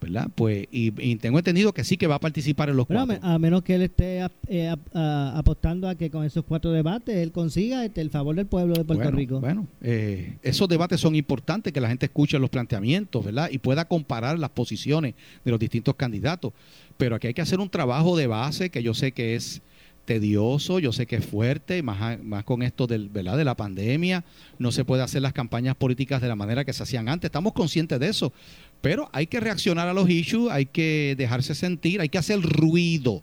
[0.00, 0.28] ¿verdad?
[0.34, 3.26] Pues, y, y tengo entendido que sí que va a participar en los Pero cuatro.
[3.28, 7.32] a menos que él esté eh, a- apostando a que con esos cuatro debates él
[7.32, 9.40] consiga este, el favor del pueblo de Puerto bueno, Rico.
[9.40, 13.48] Bueno, eh, esos debates son importantes, que la gente escuche los planteamientos, ¿verdad?
[13.50, 16.52] Y pueda comparar las posiciones de los distintos candidatos.
[16.96, 19.62] Pero aquí hay que hacer un trabajo de base que yo sé que es
[20.04, 23.36] tedioso, yo sé que es fuerte, más, más con esto del, ¿verdad?
[23.36, 24.24] de la pandemia.
[24.58, 27.28] No se puede hacer las campañas políticas de la manera que se hacían antes.
[27.28, 28.32] Estamos conscientes de eso.
[28.80, 33.22] Pero hay que reaccionar a los issues, hay que dejarse sentir, hay que hacer ruido.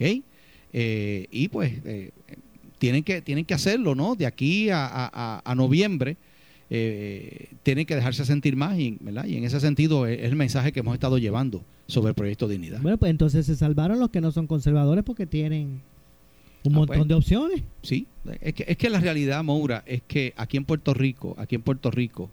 [0.00, 0.22] ¿ok?
[0.72, 2.10] Eh, y pues eh,
[2.78, 4.14] tienen que tienen que hacerlo, ¿no?
[4.16, 6.16] De aquí a, a- a- a noviembre
[6.68, 9.24] eh, tienen que dejarse sentir más, y, ¿verdad?
[9.26, 12.48] Y en ese sentido es, es el mensaje que hemos estado llevando sobre el proyecto
[12.48, 12.80] Dignidad.
[12.82, 15.80] Bueno, pues entonces se salvaron los que no son conservadores porque tienen
[16.64, 17.08] un Ah, montón pues.
[17.08, 17.62] de opciones.
[17.82, 18.06] Sí,
[18.40, 21.62] es que, es que la realidad, Moura, es que aquí en Puerto Rico, aquí en
[21.62, 22.28] Puerto Rico,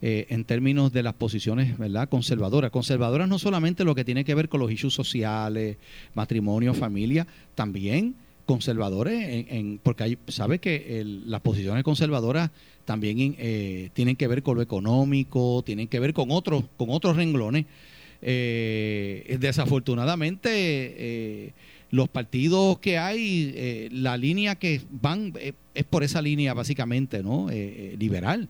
[0.00, 2.08] eh, en términos de las posiciones ¿verdad?
[2.08, 2.70] conservadoras.
[2.70, 5.76] Conservadoras no solamente lo que tiene que ver con los issues sociales,
[6.14, 8.14] matrimonio, familia, también
[8.46, 12.50] conservadores, en, en- porque hay, sabe que las posiciones conservadoras
[12.86, 17.16] también eh, tienen que ver con lo económico, tienen que ver con otros, con otros
[17.16, 17.66] renglones.
[18.22, 21.52] Eh, desafortunadamente, eh,
[21.90, 27.22] los partidos que hay, eh, la línea que van eh, es por esa línea básicamente,
[27.22, 27.48] ¿no?
[27.98, 28.48] Liberal.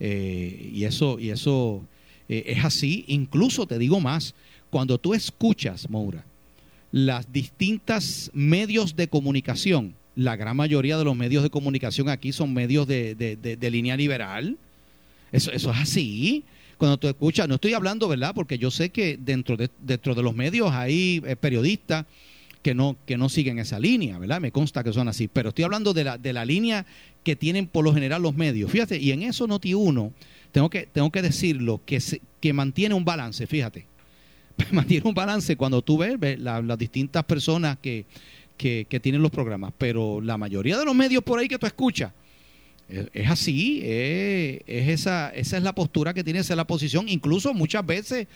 [0.00, 1.82] Eh, y eso, y eso
[2.28, 3.04] eh, es así.
[3.08, 4.34] Incluso te digo más,
[4.70, 6.24] cuando tú escuchas, Moura,
[6.92, 12.52] las distintas medios de comunicación, la gran mayoría de los medios de comunicación aquí son
[12.52, 14.56] medios de, de- de- línea liberal.
[15.32, 16.44] Eso, eso es así.
[16.78, 18.32] Cuando tú escuchas, no estoy hablando, ¿verdad?
[18.34, 22.06] Porque yo sé que dentro de, dentro de los medios hay eh, periodistas
[22.62, 24.40] que no, que no siguen esa línea, ¿verdad?
[24.40, 25.28] Me consta que son así.
[25.28, 26.84] Pero estoy hablando de la, de la línea
[27.24, 28.70] que tienen por lo general los medios.
[28.70, 30.12] Fíjate, y en eso Noti uno
[30.52, 33.86] tengo que, tengo que decirlo, que, se- que mantiene un balance, fíjate.
[34.72, 38.04] mantiene un balance cuando tú ves, ves la- las distintas personas que,
[38.58, 41.66] que, que tienen los programas, pero la mayoría de los medios por ahí que tú
[41.66, 42.12] escuchas,
[42.90, 46.66] es, es así, es, es esa, esa es la postura que tiene, esa es la
[46.66, 48.26] posición, incluso muchas veces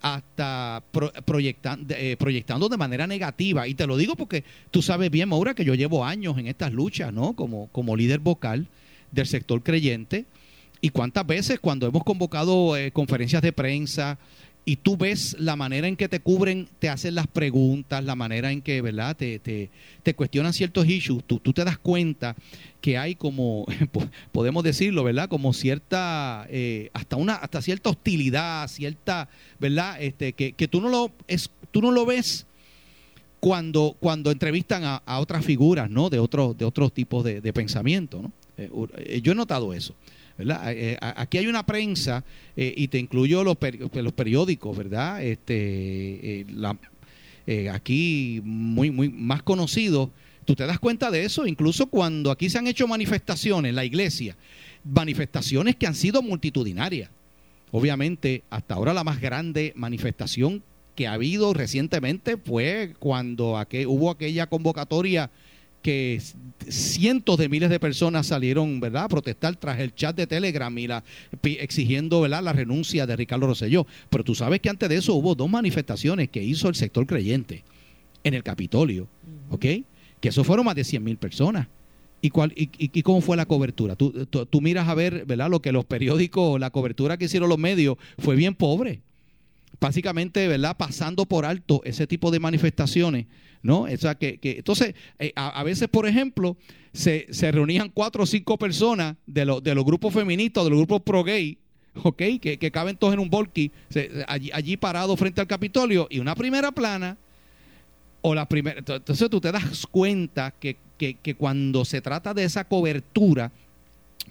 [0.00, 3.66] hasta pro- proyectan- eh, proyectando de manera negativa.
[3.66, 6.72] Y te lo digo porque tú sabes bien, Maura, que yo llevo años en estas
[6.72, 7.34] luchas, ¿no?
[7.34, 8.66] Como, como líder vocal
[9.12, 10.26] del sector creyente.
[10.80, 14.18] Y cuántas veces cuando hemos convocado eh, conferencias de prensa
[14.68, 18.52] y tú ves la manera en que te cubren, te hacen las preguntas, la manera
[18.52, 19.16] en que, ¿verdad?
[19.16, 19.70] Te, te,
[20.02, 22.36] te cuestionan ciertos issues, tú, tú te das cuenta
[22.82, 25.30] que hay como, po- podemos decirlo, ¿verdad?
[25.30, 30.02] Como cierta, eh, hasta una, hasta cierta hostilidad, cierta, ¿verdad?
[30.02, 32.44] Este, que, que tú no lo es, tú no lo ves
[33.40, 36.10] cuando, cuando entrevistan a, a otras figuras, ¿no?
[36.10, 38.32] De otros, de otros tipos de, de pensamiento, ¿no?
[38.58, 39.94] Eh, eh, yo he notado eso.
[40.38, 40.72] ¿Verdad?
[40.72, 42.24] Eh, eh, aquí hay una prensa
[42.56, 43.56] eh, y te incluyo los,
[43.92, 45.22] los periódicos, ¿verdad?
[45.22, 46.78] Este, la-
[47.72, 50.10] aquí muy, muy más conocidos.
[50.44, 54.36] Tú te das cuenta de eso, incluso cuando aquí se han hecho manifestaciones, la iglesia,
[54.84, 57.10] manifestaciones que han sido multitudinarias.
[57.70, 60.62] Obviamente, hasta ahora la más grande manifestación
[60.94, 65.30] que ha habido recientemente fue cuando hubo aquella convocatoria
[65.82, 66.20] que
[66.68, 70.86] cientos de miles de personas salieron, ¿verdad?, a protestar tras el chat de Telegram y
[70.86, 71.04] la,
[71.42, 73.86] exigiendo, ¿verdad?, la renuncia de Ricardo Rosselló.
[74.10, 77.64] Pero tú sabes que antes de eso hubo dos manifestaciones que hizo el sector creyente
[78.24, 79.08] en el Capitolio,
[79.50, 79.64] ¿ok?
[80.20, 81.68] Que eso fueron más de 100 mil personas.
[82.20, 83.94] ¿Y, cuál, y, y- y cómo fue la cobertura?
[83.94, 85.48] Tú, tú- tú miras a ver, ¿verdad?
[85.48, 89.00] Lo que los periódicos, la cobertura que hicieron los medios fue bien pobre.
[89.80, 90.76] Básicamente, ¿verdad?
[90.76, 93.26] Pasando por alto ese tipo de manifestaciones,
[93.62, 93.82] ¿no?
[93.82, 96.56] O sea, que, que- entonces, eh, a, a veces, por ejemplo,
[96.92, 100.78] se, se reunían cuatro o cinco personas de, los de los grupos feministas, de los
[100.80, 101.58] grupos pro-gay,
[102.02, 102.22] ¿ok?
[102.40, 103.70] Que, que caben todos en un volky,
[104.26, 107.16] allí, allí parados frente al Capitolio, y una primera plana
[108.20, 108.78] o la primera.
[108.80, 113.52] Entonces tú te das cuenta que, que- que cuando se trata de esa cobertura,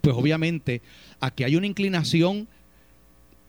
[0.01, 0.81] pues obviamente
[1.21, 2.49] aquí hay una inclinación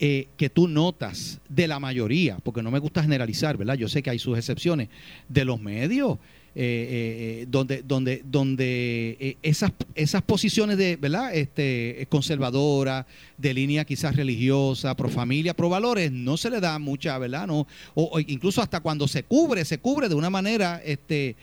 [0.00, 3.74] eh, que tú notas de la mayoría, porque no me gusta generalizar, ¿verdad?
[3.74, 4.88] Yo sé que hay sus excepciones,
[5.28, 6.18] de los medios,
[6.60, 11.32] eh, eh, donde, donde, donde eh, esas, esas posiciones de, ¿verdad?
[11.32, 13.06] Este, conservadoras,
[13.36, 17.46] de línea quizás religiosa, pro familia, pro valores, no se le da mucha, ¿verdad?
[17.46, 21.36] No, o, incluso hasta cuando se cubre, se cubre de una manera este,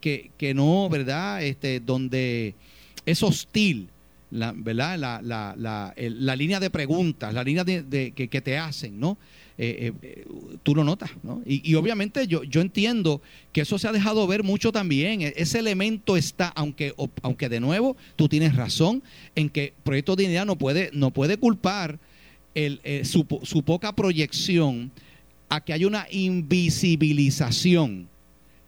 [0.00, 1.44] que, que no, ¿verdad?
[1.44, 2.54] Este, donde
[3.04, 3.90] es hostil
[4.30, 4.98] la, ¿verdad?
[4.98, 8.98] La, la, la, la línea de preguntas, la línea de, de- que, que te hacen,
[8.98, 9.16] ¿no?
[9.58, 10.26] Eh, eh, eh,
[10.62, 11.40] tú lo notas, ¿no?
[11.46, 15.22] Y, y obviamente yo, yo entiendo que eso se ha dejado ver mucho también.
[15.22, 19.02] E- Ese elemento está, aunque, aunque de nuevo tú tienes razón
[19.34, 21.98] en que Proyecto Dignidad no puede, no puede culpar
[22.54, 24.90] el, eh, su, su poca proyección
[25.48, 28.08] a que haya una invisibilización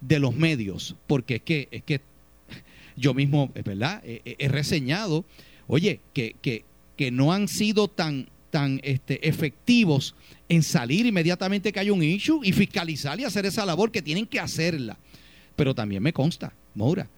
[0.01, 2.01] de los medios, porque es que, es que
[2.99, 5.25] yo mismo, es verdad, he, reseñado,
[5.67, 6.65] oye, que, que,
[6.97, 10.15] que no han sido tan, tan este, efectivos
[10.49, 14.27] en salir inmediatamente que hay un issue y fiscalizar y hacer esa labor que tienen
[14.27, 14.97] que hacerla.
[15.57, 17.09] Pero también me consta, Moura,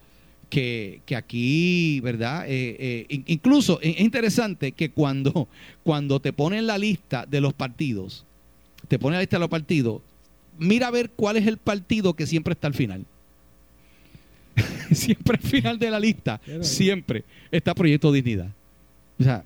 [0.48, 2.46] que, que aquí, ¿verdad?
[2.48, 5.48] Eh, eh, in- incluso es interesante que cuando,
[5.84, 8.24] cuando te ponen la lista de los partidos,
[8.88, 10.02] te ponen la lista de los partidos,
[10.58, 13.04] mira a ver cuál es el partido que siempre está al final.
[14.94, 18.50] siempre al final de la lista, siempre está Proyecto Dignidad.
[19.18, 19.44] O sea,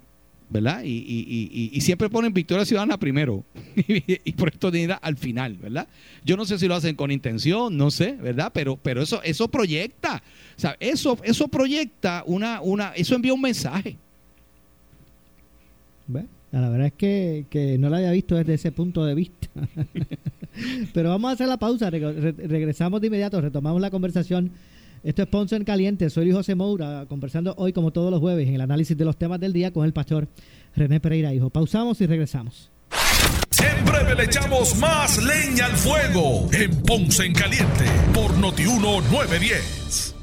[0.51, 0.83] ¿verdad?
[0.85, 3.43] Y, y- y- y- siempre ponen Victoria Ciudadana primero
[3.77, 5.89] y, Proyecto Dignidad al final, ¿verdad?
[6.25, 8.51] Yo no sé si lo hacen con intención, no sé, ¿verdad?
[8.55, 10.23] Pero, pero eso, eso proyecta,
[10.57, 13.97] o sea, eso, eso proyecta una, una, eso envía un mensaje.
[16.07, 19.49] Bueno, la verdad es que, que no la había visto desde ese punto de vista.
[20.95, 24.53] Pero vamos a hacer la pausa, reg- re- regresamos de inmediato, retomamos la conversación.
[25.05, 28.49] Esto es Ponce en Caliente, soy Luis José Moura, conversando hoy como todos los jueves
[28.49, 30.29] en el análisis de los temas del día con el pastor
[30.75, 31.51] René Pereira Hijo.
[31.51, 32.71] Pausamos y regresamos.
[33.85, 37.85] Breve le echamos más leña al fuego en Ponce en Caliente
[38.15, 40.15] por Notiuno 910.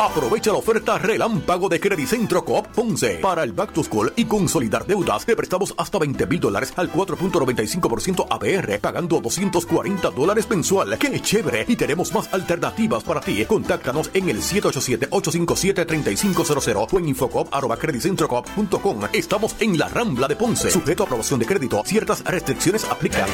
[0.00, 4.86] Aprovecha la oferta relámpago de Credicentro Coop Ponce para el Back to School y consolidar
[4.86, 5.26] deudas.
[5.26, 10.96] Te prestamos hasta 20 mil dólares al 4.95% APR, pagando 240 dólares mensual.
[10.98, 11.64] ¡Qué chévere!
[11.66, 13.44] Y tenemos más alternativas para ti.
[13.46, 19.00] Contáctanos en el 787-857-3500 o en infocop.com.
[19.12, 20.70] Estamos en la Rambla de Ponce.
[20.70, 21.82] Sujeto a aprobación de crédito.
[21.84, 23.28] Ciertas restricciones aplican.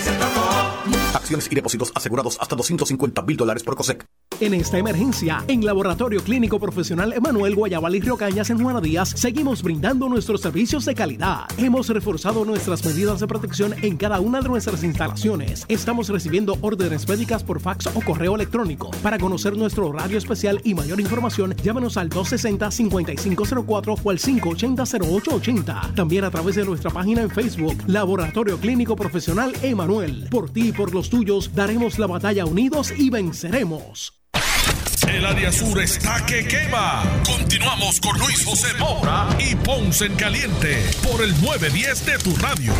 [1.30, 4.04] Y depósitos asegurados hasta 250 mil dólares por COSEC.
[4.40, 9.10] En esta emergencia, en Laboratorio Clínico Profesional Emanuel Guayabal y Río Cañas en Juana Díaz,
[9.10, 11.44] seguimos brindando nuestros servicios de calidad.
[11.56, 15.64] Hemos reforzado nuestras medidas de protección en cada una de nuestras instalaciones.
[15.68, 18.90] Estamos recibiendo órdenes médicas por fax o correo electrónico.
[19.04, 25.94] Para conocer nuestro horario especial y mayor información, llámanos al 260-5504 o al 580-0880.
[25.94, 30.26] También a través de nuestra página en Facebook, Laboratorio Clínico Profesional Emanuel.
[30.28, 34.14] Por ti y por los tuyos, daremos la batalla unidos y venceremos.
[35.08, 37.04] El área sur está que quema.
[37.24, 42.72] Continuamos con Luis José Moura y Ponce en Caliente por el 910 de tu radio.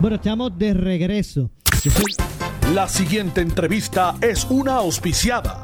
[0.00, 1.50] Bueno, estamos de regreso.
[1.82, 2.14] Yo soy-
[2.72, 5.62] La siguiente entrevista es una auspiciada.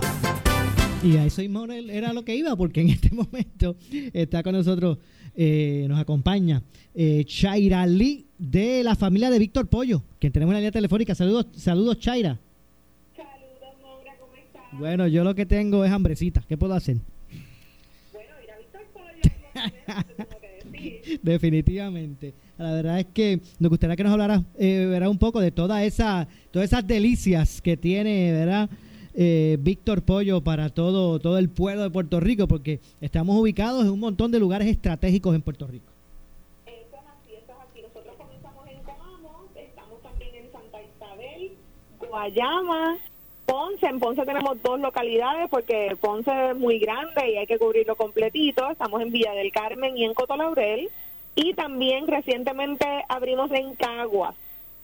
[1.02, 3.74] Y a eso mismo era lo que iba, porque en este momento
[4.12, 4.98] está con nosotros,
[5.34, 6.62] eh, nos acompaña
[6.94, 11.14] eh, Chaira Lee de la familia de Víctor Pollo, que tenemos en la línea telefónica.
[11.14, 12.38] Saludos, saludos Chaira.
[13.16, 14.78] Saludos, Maura, ¿cómo estás?
[14.78, 16.44] Bueno, yo lo que tengo es hambrecita.
[16.46, 16.98] ¿Qué puedo hacer?
[21.22, 22.34] Definitivamente.
[22.60, 26.28] La verdad es que nos gustaría que nos hablara eh, un poco de toda esa,
[26.50, 28.68] todas esas delicias que tiene, ¿verdad?
[29.14, 33.90] eh, Víctor Pollo para todo, todo el pueblo de Puerto Rico, porque estamos ubicados en
[33.90, 35.92] un montón de lugares estratégicos en Puerto Rico.
[42.08, 42.98] Guayama,
[43.46, 43.86] Ponce.
[43.86, 48.68] En Ponce tenemos dos localidades porque Ponce es muy grande y hay que cubrirlo completito.
[48.68, 50.90] Estamos en Villa del Carmen y en Coto Laurel.
[51.36, 54.34] Y también recientemente abrimos en Caguas.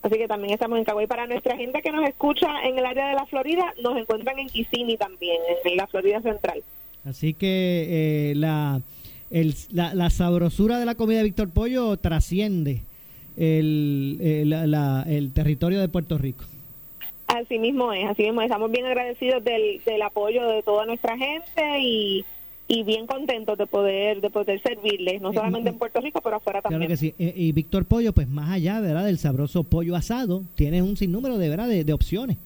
[0.03, 1.05] Así que también estamos en Caguas.
[1.05, 4.39] Y para nuestra gente que nos escucha en el área de la Florida, nos encuentran
[4.39, 6.63] en Kissimmee también, en la Florida Central.
[7.05, 8.81] Así que eh, la,
[9.31, 12.83] el- la, la sabrosura de la comida de Víctor Pollo trasciende
[13.37, 16.45] el, el- la- el territorio de Puerto Rico.
[17.27, 18.47] Así mismo es, así mismo es.
[18.47, 22.25] Estamos bien agradecidos del, del apoyo de toda nuestra gente y,
[22.69, 26.63] y bien contentos de poder de poder servirles, no solamente en Puerto Rico, pero afuera
[26.63, 26.81] también.
[26.81, 27.15] Claro que sí.
[27.19, 29.05] Eh, y Víctor Pollo, pues más allá ¿verdad?
[29.05, 31.69] del sabroso pollo asado, tiene un sinnúmero de, ¿verdad?
[31.69, 32.39] de, de opciones.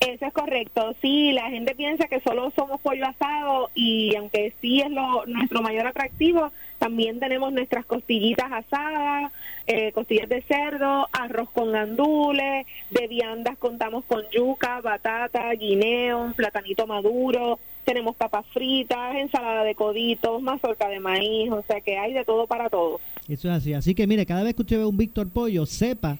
[0.00, 0.96] Eso es correcto.
[1.00, 5.62] Sí, la gente piensa que solo somos pollo asado y aunque sí es lo, nuestro
[5.62, 9.30] mayor atractivo, también tenemos nuestras costillitas asadas,
[9.68, 16.88] eh, costillas de cerdo, arroz con gandules, de viandas contamos con yuca, batata, guineo, platanito
[16.88, 22.24] maduro, tenemos papas fritas, ensalada de coditos, mazorca de maíz, o sea que hay de
[22.24, 23.00] todo para todos.
[23.28, 23.72] Eso es así.
[23.74, 26.18] Así que mire, cada vez que usted ve un Víctor Pollo, sepa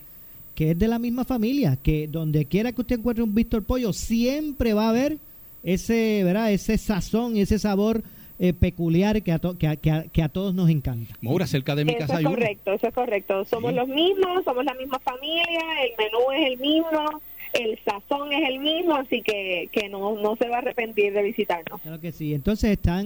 [0.55, 3.93] que es de la misma familia, que donde quiera que usted encuentre un Víctor Pollo,
[3.93, 5.19] siempre va a haber
[5.63, 6.53] ese, ¿verdad?
[6.53, 8.03] ese sazón y ese sabor
[8.39, 11.15] eh, peculiar que a, to- que, a, que, a, que a todos nos encanta.
[11.21, 12.35] Maura, cerca de mi Eso casa es hay uno.
[12.35, 13.45] correcto, eso es correcto.
[13.45, 17.23] Somos los mismos, somos la misma familia, el menú es el mismo,
[17.53, 21.23] el sazón es el mismo, así que, que no, no se va a arrepentir de
[21.23, 21.81] visitarnos.
[21.81, 22.35] Claro que sí.
[22.35, 23.05] Entonces están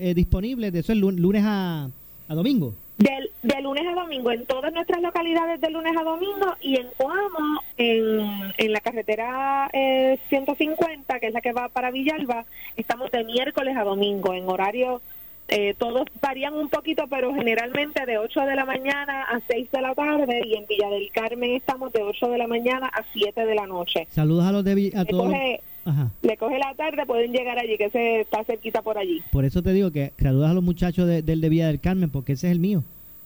[0.00, 1.88] eh, disponibles de eso el lun- lunes a,
[2.28, 2.74] a domingo.
[2.98, 6.86] Del, de lunes a domingo, en todas nuestras localidades de lunes a domingo y en
[6.96, 13.10] Coamo, en, en la carretera eh, 150, que es la que va para Villalba, estamos
[13.10, 15.02] de miércoles a domingo en horario,
[15.48, 19.80] eh, todos varían un poquito, pero generalmente de 8 de la mañana a 6 de
[19.80, 23.44] la tarde y en Villa del Carmen estamos de 8 de la mañana a 7
[23.46, 24.06] de la noche.
[24.10, 25.26] Saludos a los de a Le todos.
[25.26, 26.10] coge, Ajá.
[26.22, 29.22] le coge la tarde, pueden llegar allí, que se está cerquita por allí.
[29.30, 32.10] Por eso te digo que saludos a los muchachos de- del de Villa del Carmen,
[32.10, 32.82] porque ese es el mío.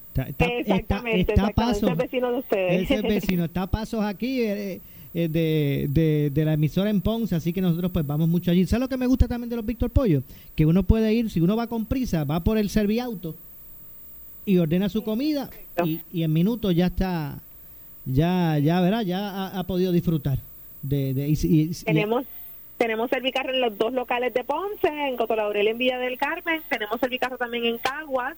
[0.09, 1.83] Está, está- Exactamente, está- está exactamente, pasos.
[1.85, 2.83] ese es vecino de ustedes.
[2.83, 3.03] Ese es
[3.39, 4.81] vecino, está a pasos aquí eh,
[5.15, 8.67] eh, de, de, de la emisora en Ponce, así que nosotros pues vamos mucho allí.
[8.67, 10.23] ¿Sabes lo que me gusta también de los Víctor Pollo?
[10.55, 13.35] Que uno puede ir, si uno va con prisa, va por el serviauto
[14.47, 15.51] y ordena su comida
[15.85, 17.39] y, y en minutos ya está,
[18.07, 20.39] ya, ya verá, ya ha, ha podido disfrutar.
[20.83, 22.25] De, de, y- y- y- Tenemos
[22.79, 26.63] tenemos servicarro en los dos locales de Ponce, en Coto Laurel en Villa del Carmen,
[26.71, 28.37] tenemos servicarro también en Caguas.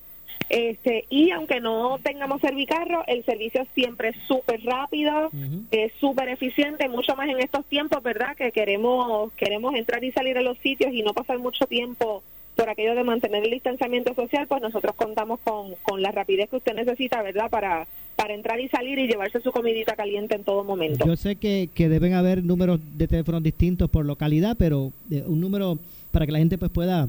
[0.49, 5.31] Este, y aunque no tengamos servicarro, el servicio siempre es súper rápido,
[5.71, 8.37] es súper eficiente, mucho más en estos tiempos, ¿verdad?
[8.37, 12.23] Que queremos queremos entrar y salir a los sitios y no pasar mucho tiempo
[12.57, 16.57] por aquello de mantener el distanciamiento social, pues nosotros contamos con, con la rapidez que
[16.57, 17.49] usted necesita, ¿verdad?
[17.49, 21.07] Para, para entrar y salir y llevarse su comidita caliente en todo momento.
[21.07, 25.41] Yo sé que, que deben haber números de teléfonos distintos por localidad, pero eh, un
[25.41, 25.79] número
[26.11, 27.09] para que la gente pues pueda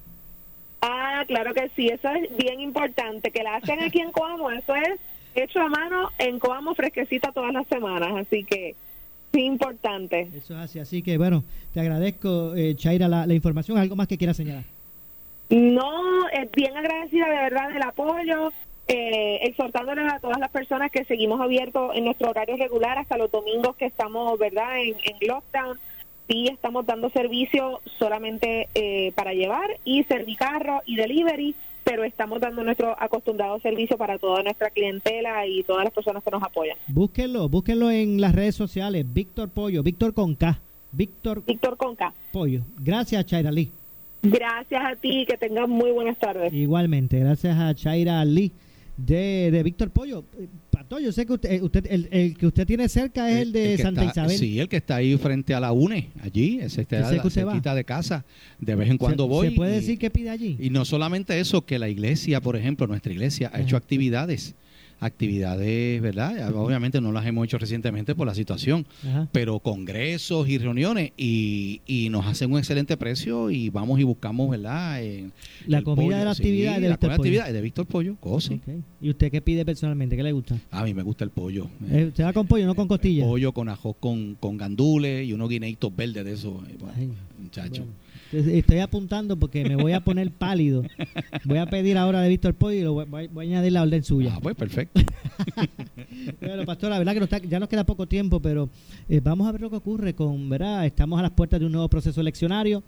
[0.81, 4.75] Ah, claro que sí, eso es bien importante, que la hacen aquí en Coamo, eso
[4.75, 4.99] es
[5.35, 8.75] hecho a mano en Coamo fresquecita todas las semanas, así que
[9.35, 10.31] sí importante.
[10.35, 11.45] Eso es así, así que bueno,
[11.75, 13.77] te agradezco, eh, Chaira, la, la información.
[13.77, 14.65] ¿Algo más que quieras señalar?
[15.51, 18.51] No, es bien agradecida de verdad del apoyo,
[18.89, 23.31] eh, exhortándoles a todas las personas que seguimos abiertos en nuestro horario regular hasta los
[23.31, 25.79] domingos que estamos, ¿verdad?, en, en lockdown.
[26.27, 32.63] Sí, estamos dando servicio solamente eh, para llevar y servicarro y delivery, pero estamos dando
[32.63, 36.77] nuestro acostumbrado servicio para toda nuestra clientela y todas las personas que nos apoyan.
[36.87, 40.61] Búsquenlo, búsquenlo en las redes sociales, Víctor Pollo, Víctor con K,
[40.93, 42.13] Víctor, Víctor con K.
[42.31, 42.61] Pollo.
[42.79, 43.73] Gracias, Chaira Lee.
[44.21, 46.53] Gracias a ti, que tengas muy buenas tardes.
[46.53, 48.53] Igualmente, gracias a Chaira Lee
[48.99, 50.25] de, de Víctor Pollo.
[50.71, 53.53] Pato, yo sé que usted, eh, usted el, el que usted tiene cerca es el
[53.53, 54.39] de El Santa está- Isabel.
[54.39, 57.53] Sí, el que está ahí frente a la UNE, allí, ese está que va.
[57.53, 58.25] cerquita de casa.
[58.61, 59.49] De vez en cuando ¿Se- voy.
[59.51, 60.57] ¿Se puede y- decir que pide allí?
[60.61, 64.55] Y no solamente eso, que la iglesia, por ejemplo, nuestra iglesia ha hecho actividades,
[65.01, 66.55] actividades, ¿verdad?
[66.55, 69.29] Obviamente no las hemos hecho recientemente por la situación, Ajá.
[69.33, 74.51] pero congresos y reuniones y, y nos hacen un excelente precio y vamos y buscamos,
[74.51, 75.03] ¿verdad?
[75.03, 75.33] En
[75.67, 77.15] La comida pollo, de la sí, actividad de la Víctor Pollo.
[77.23, 78.55] actividad de Víctor Pollo, cose.
[78.55, 78.69] Ok.
[79.01, 80.17] ¿Y usted qué pide personalmente?
[80.17, 80.59] ¿Qué le gusta?
[80.71, 81.69] A mí me gusta el pollo.
[81.91, 83.25] Eh, ¿Usted va con pollo, no con costilla?
[83.25, 86.63] Pollo con ajo con, con gandules y unos guineitos verdes de eso.
[86.97, 87.83] Ay, muchacho.
[87.83, 90.83] Entonces, Estoy apuntando porque me voy a poner pálido.
[91.45, 93.83] Voy a pedir ahora de Víctor Pollo y lo voy, voy- voy a añadir la
[93.83, 94.35] orden suya.
[94.37, 95.01] Ah, pues perfecto.
[96.41, 98.69] Bueno, pastor, la verdad que nos está- ya nos queda poco tiempo, pero
[99.09, 100.85] eh, vamos a ver lo que ocurre con, ¿verdad?
[100.87, 102.83] Estamos a las puertas de un nuevo proceso eleccionario.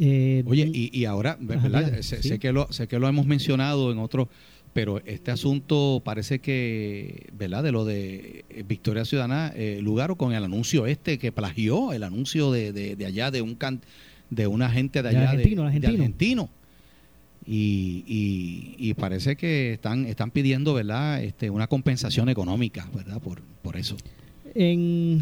[0.00, 2.00] Eh, Oye, y, y ahora, Ajá, ¿verdad?
[2.00, 2.28] sé, sí.
[2.30, 4.28] sé que lo, sé que lo hemos mencionado en otro,
[4.72, 7.62] pero este asunto parece que, ¿verdad?
[7.62, 12.02] De lo de eh, Victoria Ciudadana, eh, Lugaro, con el anuncio este que plagió, el
[12.04, 13.80] anuncio de, de, de allá, de un can,
[14.34, 15.92] de una gente de De allá, argentino, de, argentino.
[15.92, 16.48] de argentino.
[17.44, 21.22] Y, y, y parece que están, están pidiendo, ¿verdad?
[21.22, 23.20] Este, una compensación económica, ¿verdad?
[23.20, 23.96] Por, por eso.
[24.54, 25.20] en,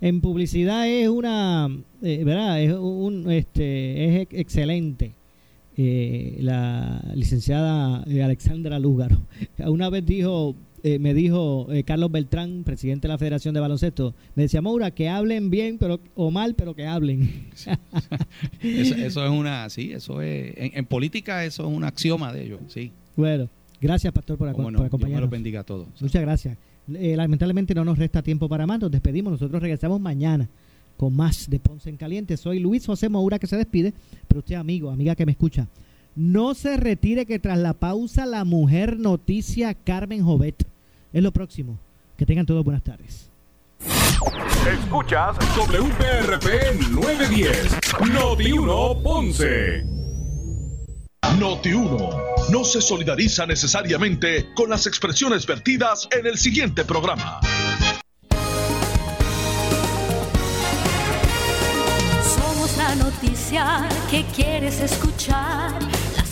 [0.00, 1.68] en publicidad es una,
[2.02, 2.62] eh, ¿verdad?
[2.62, 5.12] Es un, este, es ex- excelente.
[5.76, 9.20] eh, la licenciada Alexandra Lúgaro.
[9.58, 14.14] Una vez dijo, eh, me dijo eh, Carlos Beltrán, presidente de la Federación de Baloncesto,
[14.34, 17.48] me decía, Maura, que hablen bien pero o mal, pero que hablen.
[18.62, 22.44] Eso, eso es una, sí, eso es, en, en política eso es un axioma de
[22.44, 22.92] ellos, sí.
[23.16, 23.48] bueno,
[23.80, 25.22] gracias, Pastor, por, aco- Cómo no, por Dios me acompañarnos.
[25.22, 25.86] los bendiga a todos.
[26.00, 26.56] Muchas gracias.
[26.92, 28.80] Eh, lamentablemente no nos resta tiempo para más.
[28.80, 29.30] Nos despedimos.
[29.32, 30.48] Nosotros regresamos mañana
[30.96, 32.36] con más de Ponce en Caliente.
[32.36, 33.94] Soy Luis José Moura que se despide,
[34.26, 35.68] pero usted amigo, amiga que me escucha,
[36.20, 40.66] no se retire que tras la pausa la mujer noticia Carmen Jovet
[41.14, 41.78] es lo próximo.
[42.18, 43.30] Que tengan todos buenas tardes.
[44.70, 47.78] Escuchas WPRP 910,
[48.12, 49.82] Noti 1 Ponce.
[51.38, 52.10] Noti 1
[52.50, 57.40] no se solidariza necesariamente con las expresiones vertidas en el siguiente programa.
[62.22, 65.78] Somos la noticia que quieres escuchar.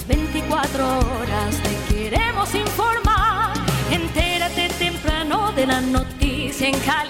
[0.09, 3.53] Las 24 horas te queremos informar.
[3.91, 6.99] Entérate temprano de la noticia en Cali.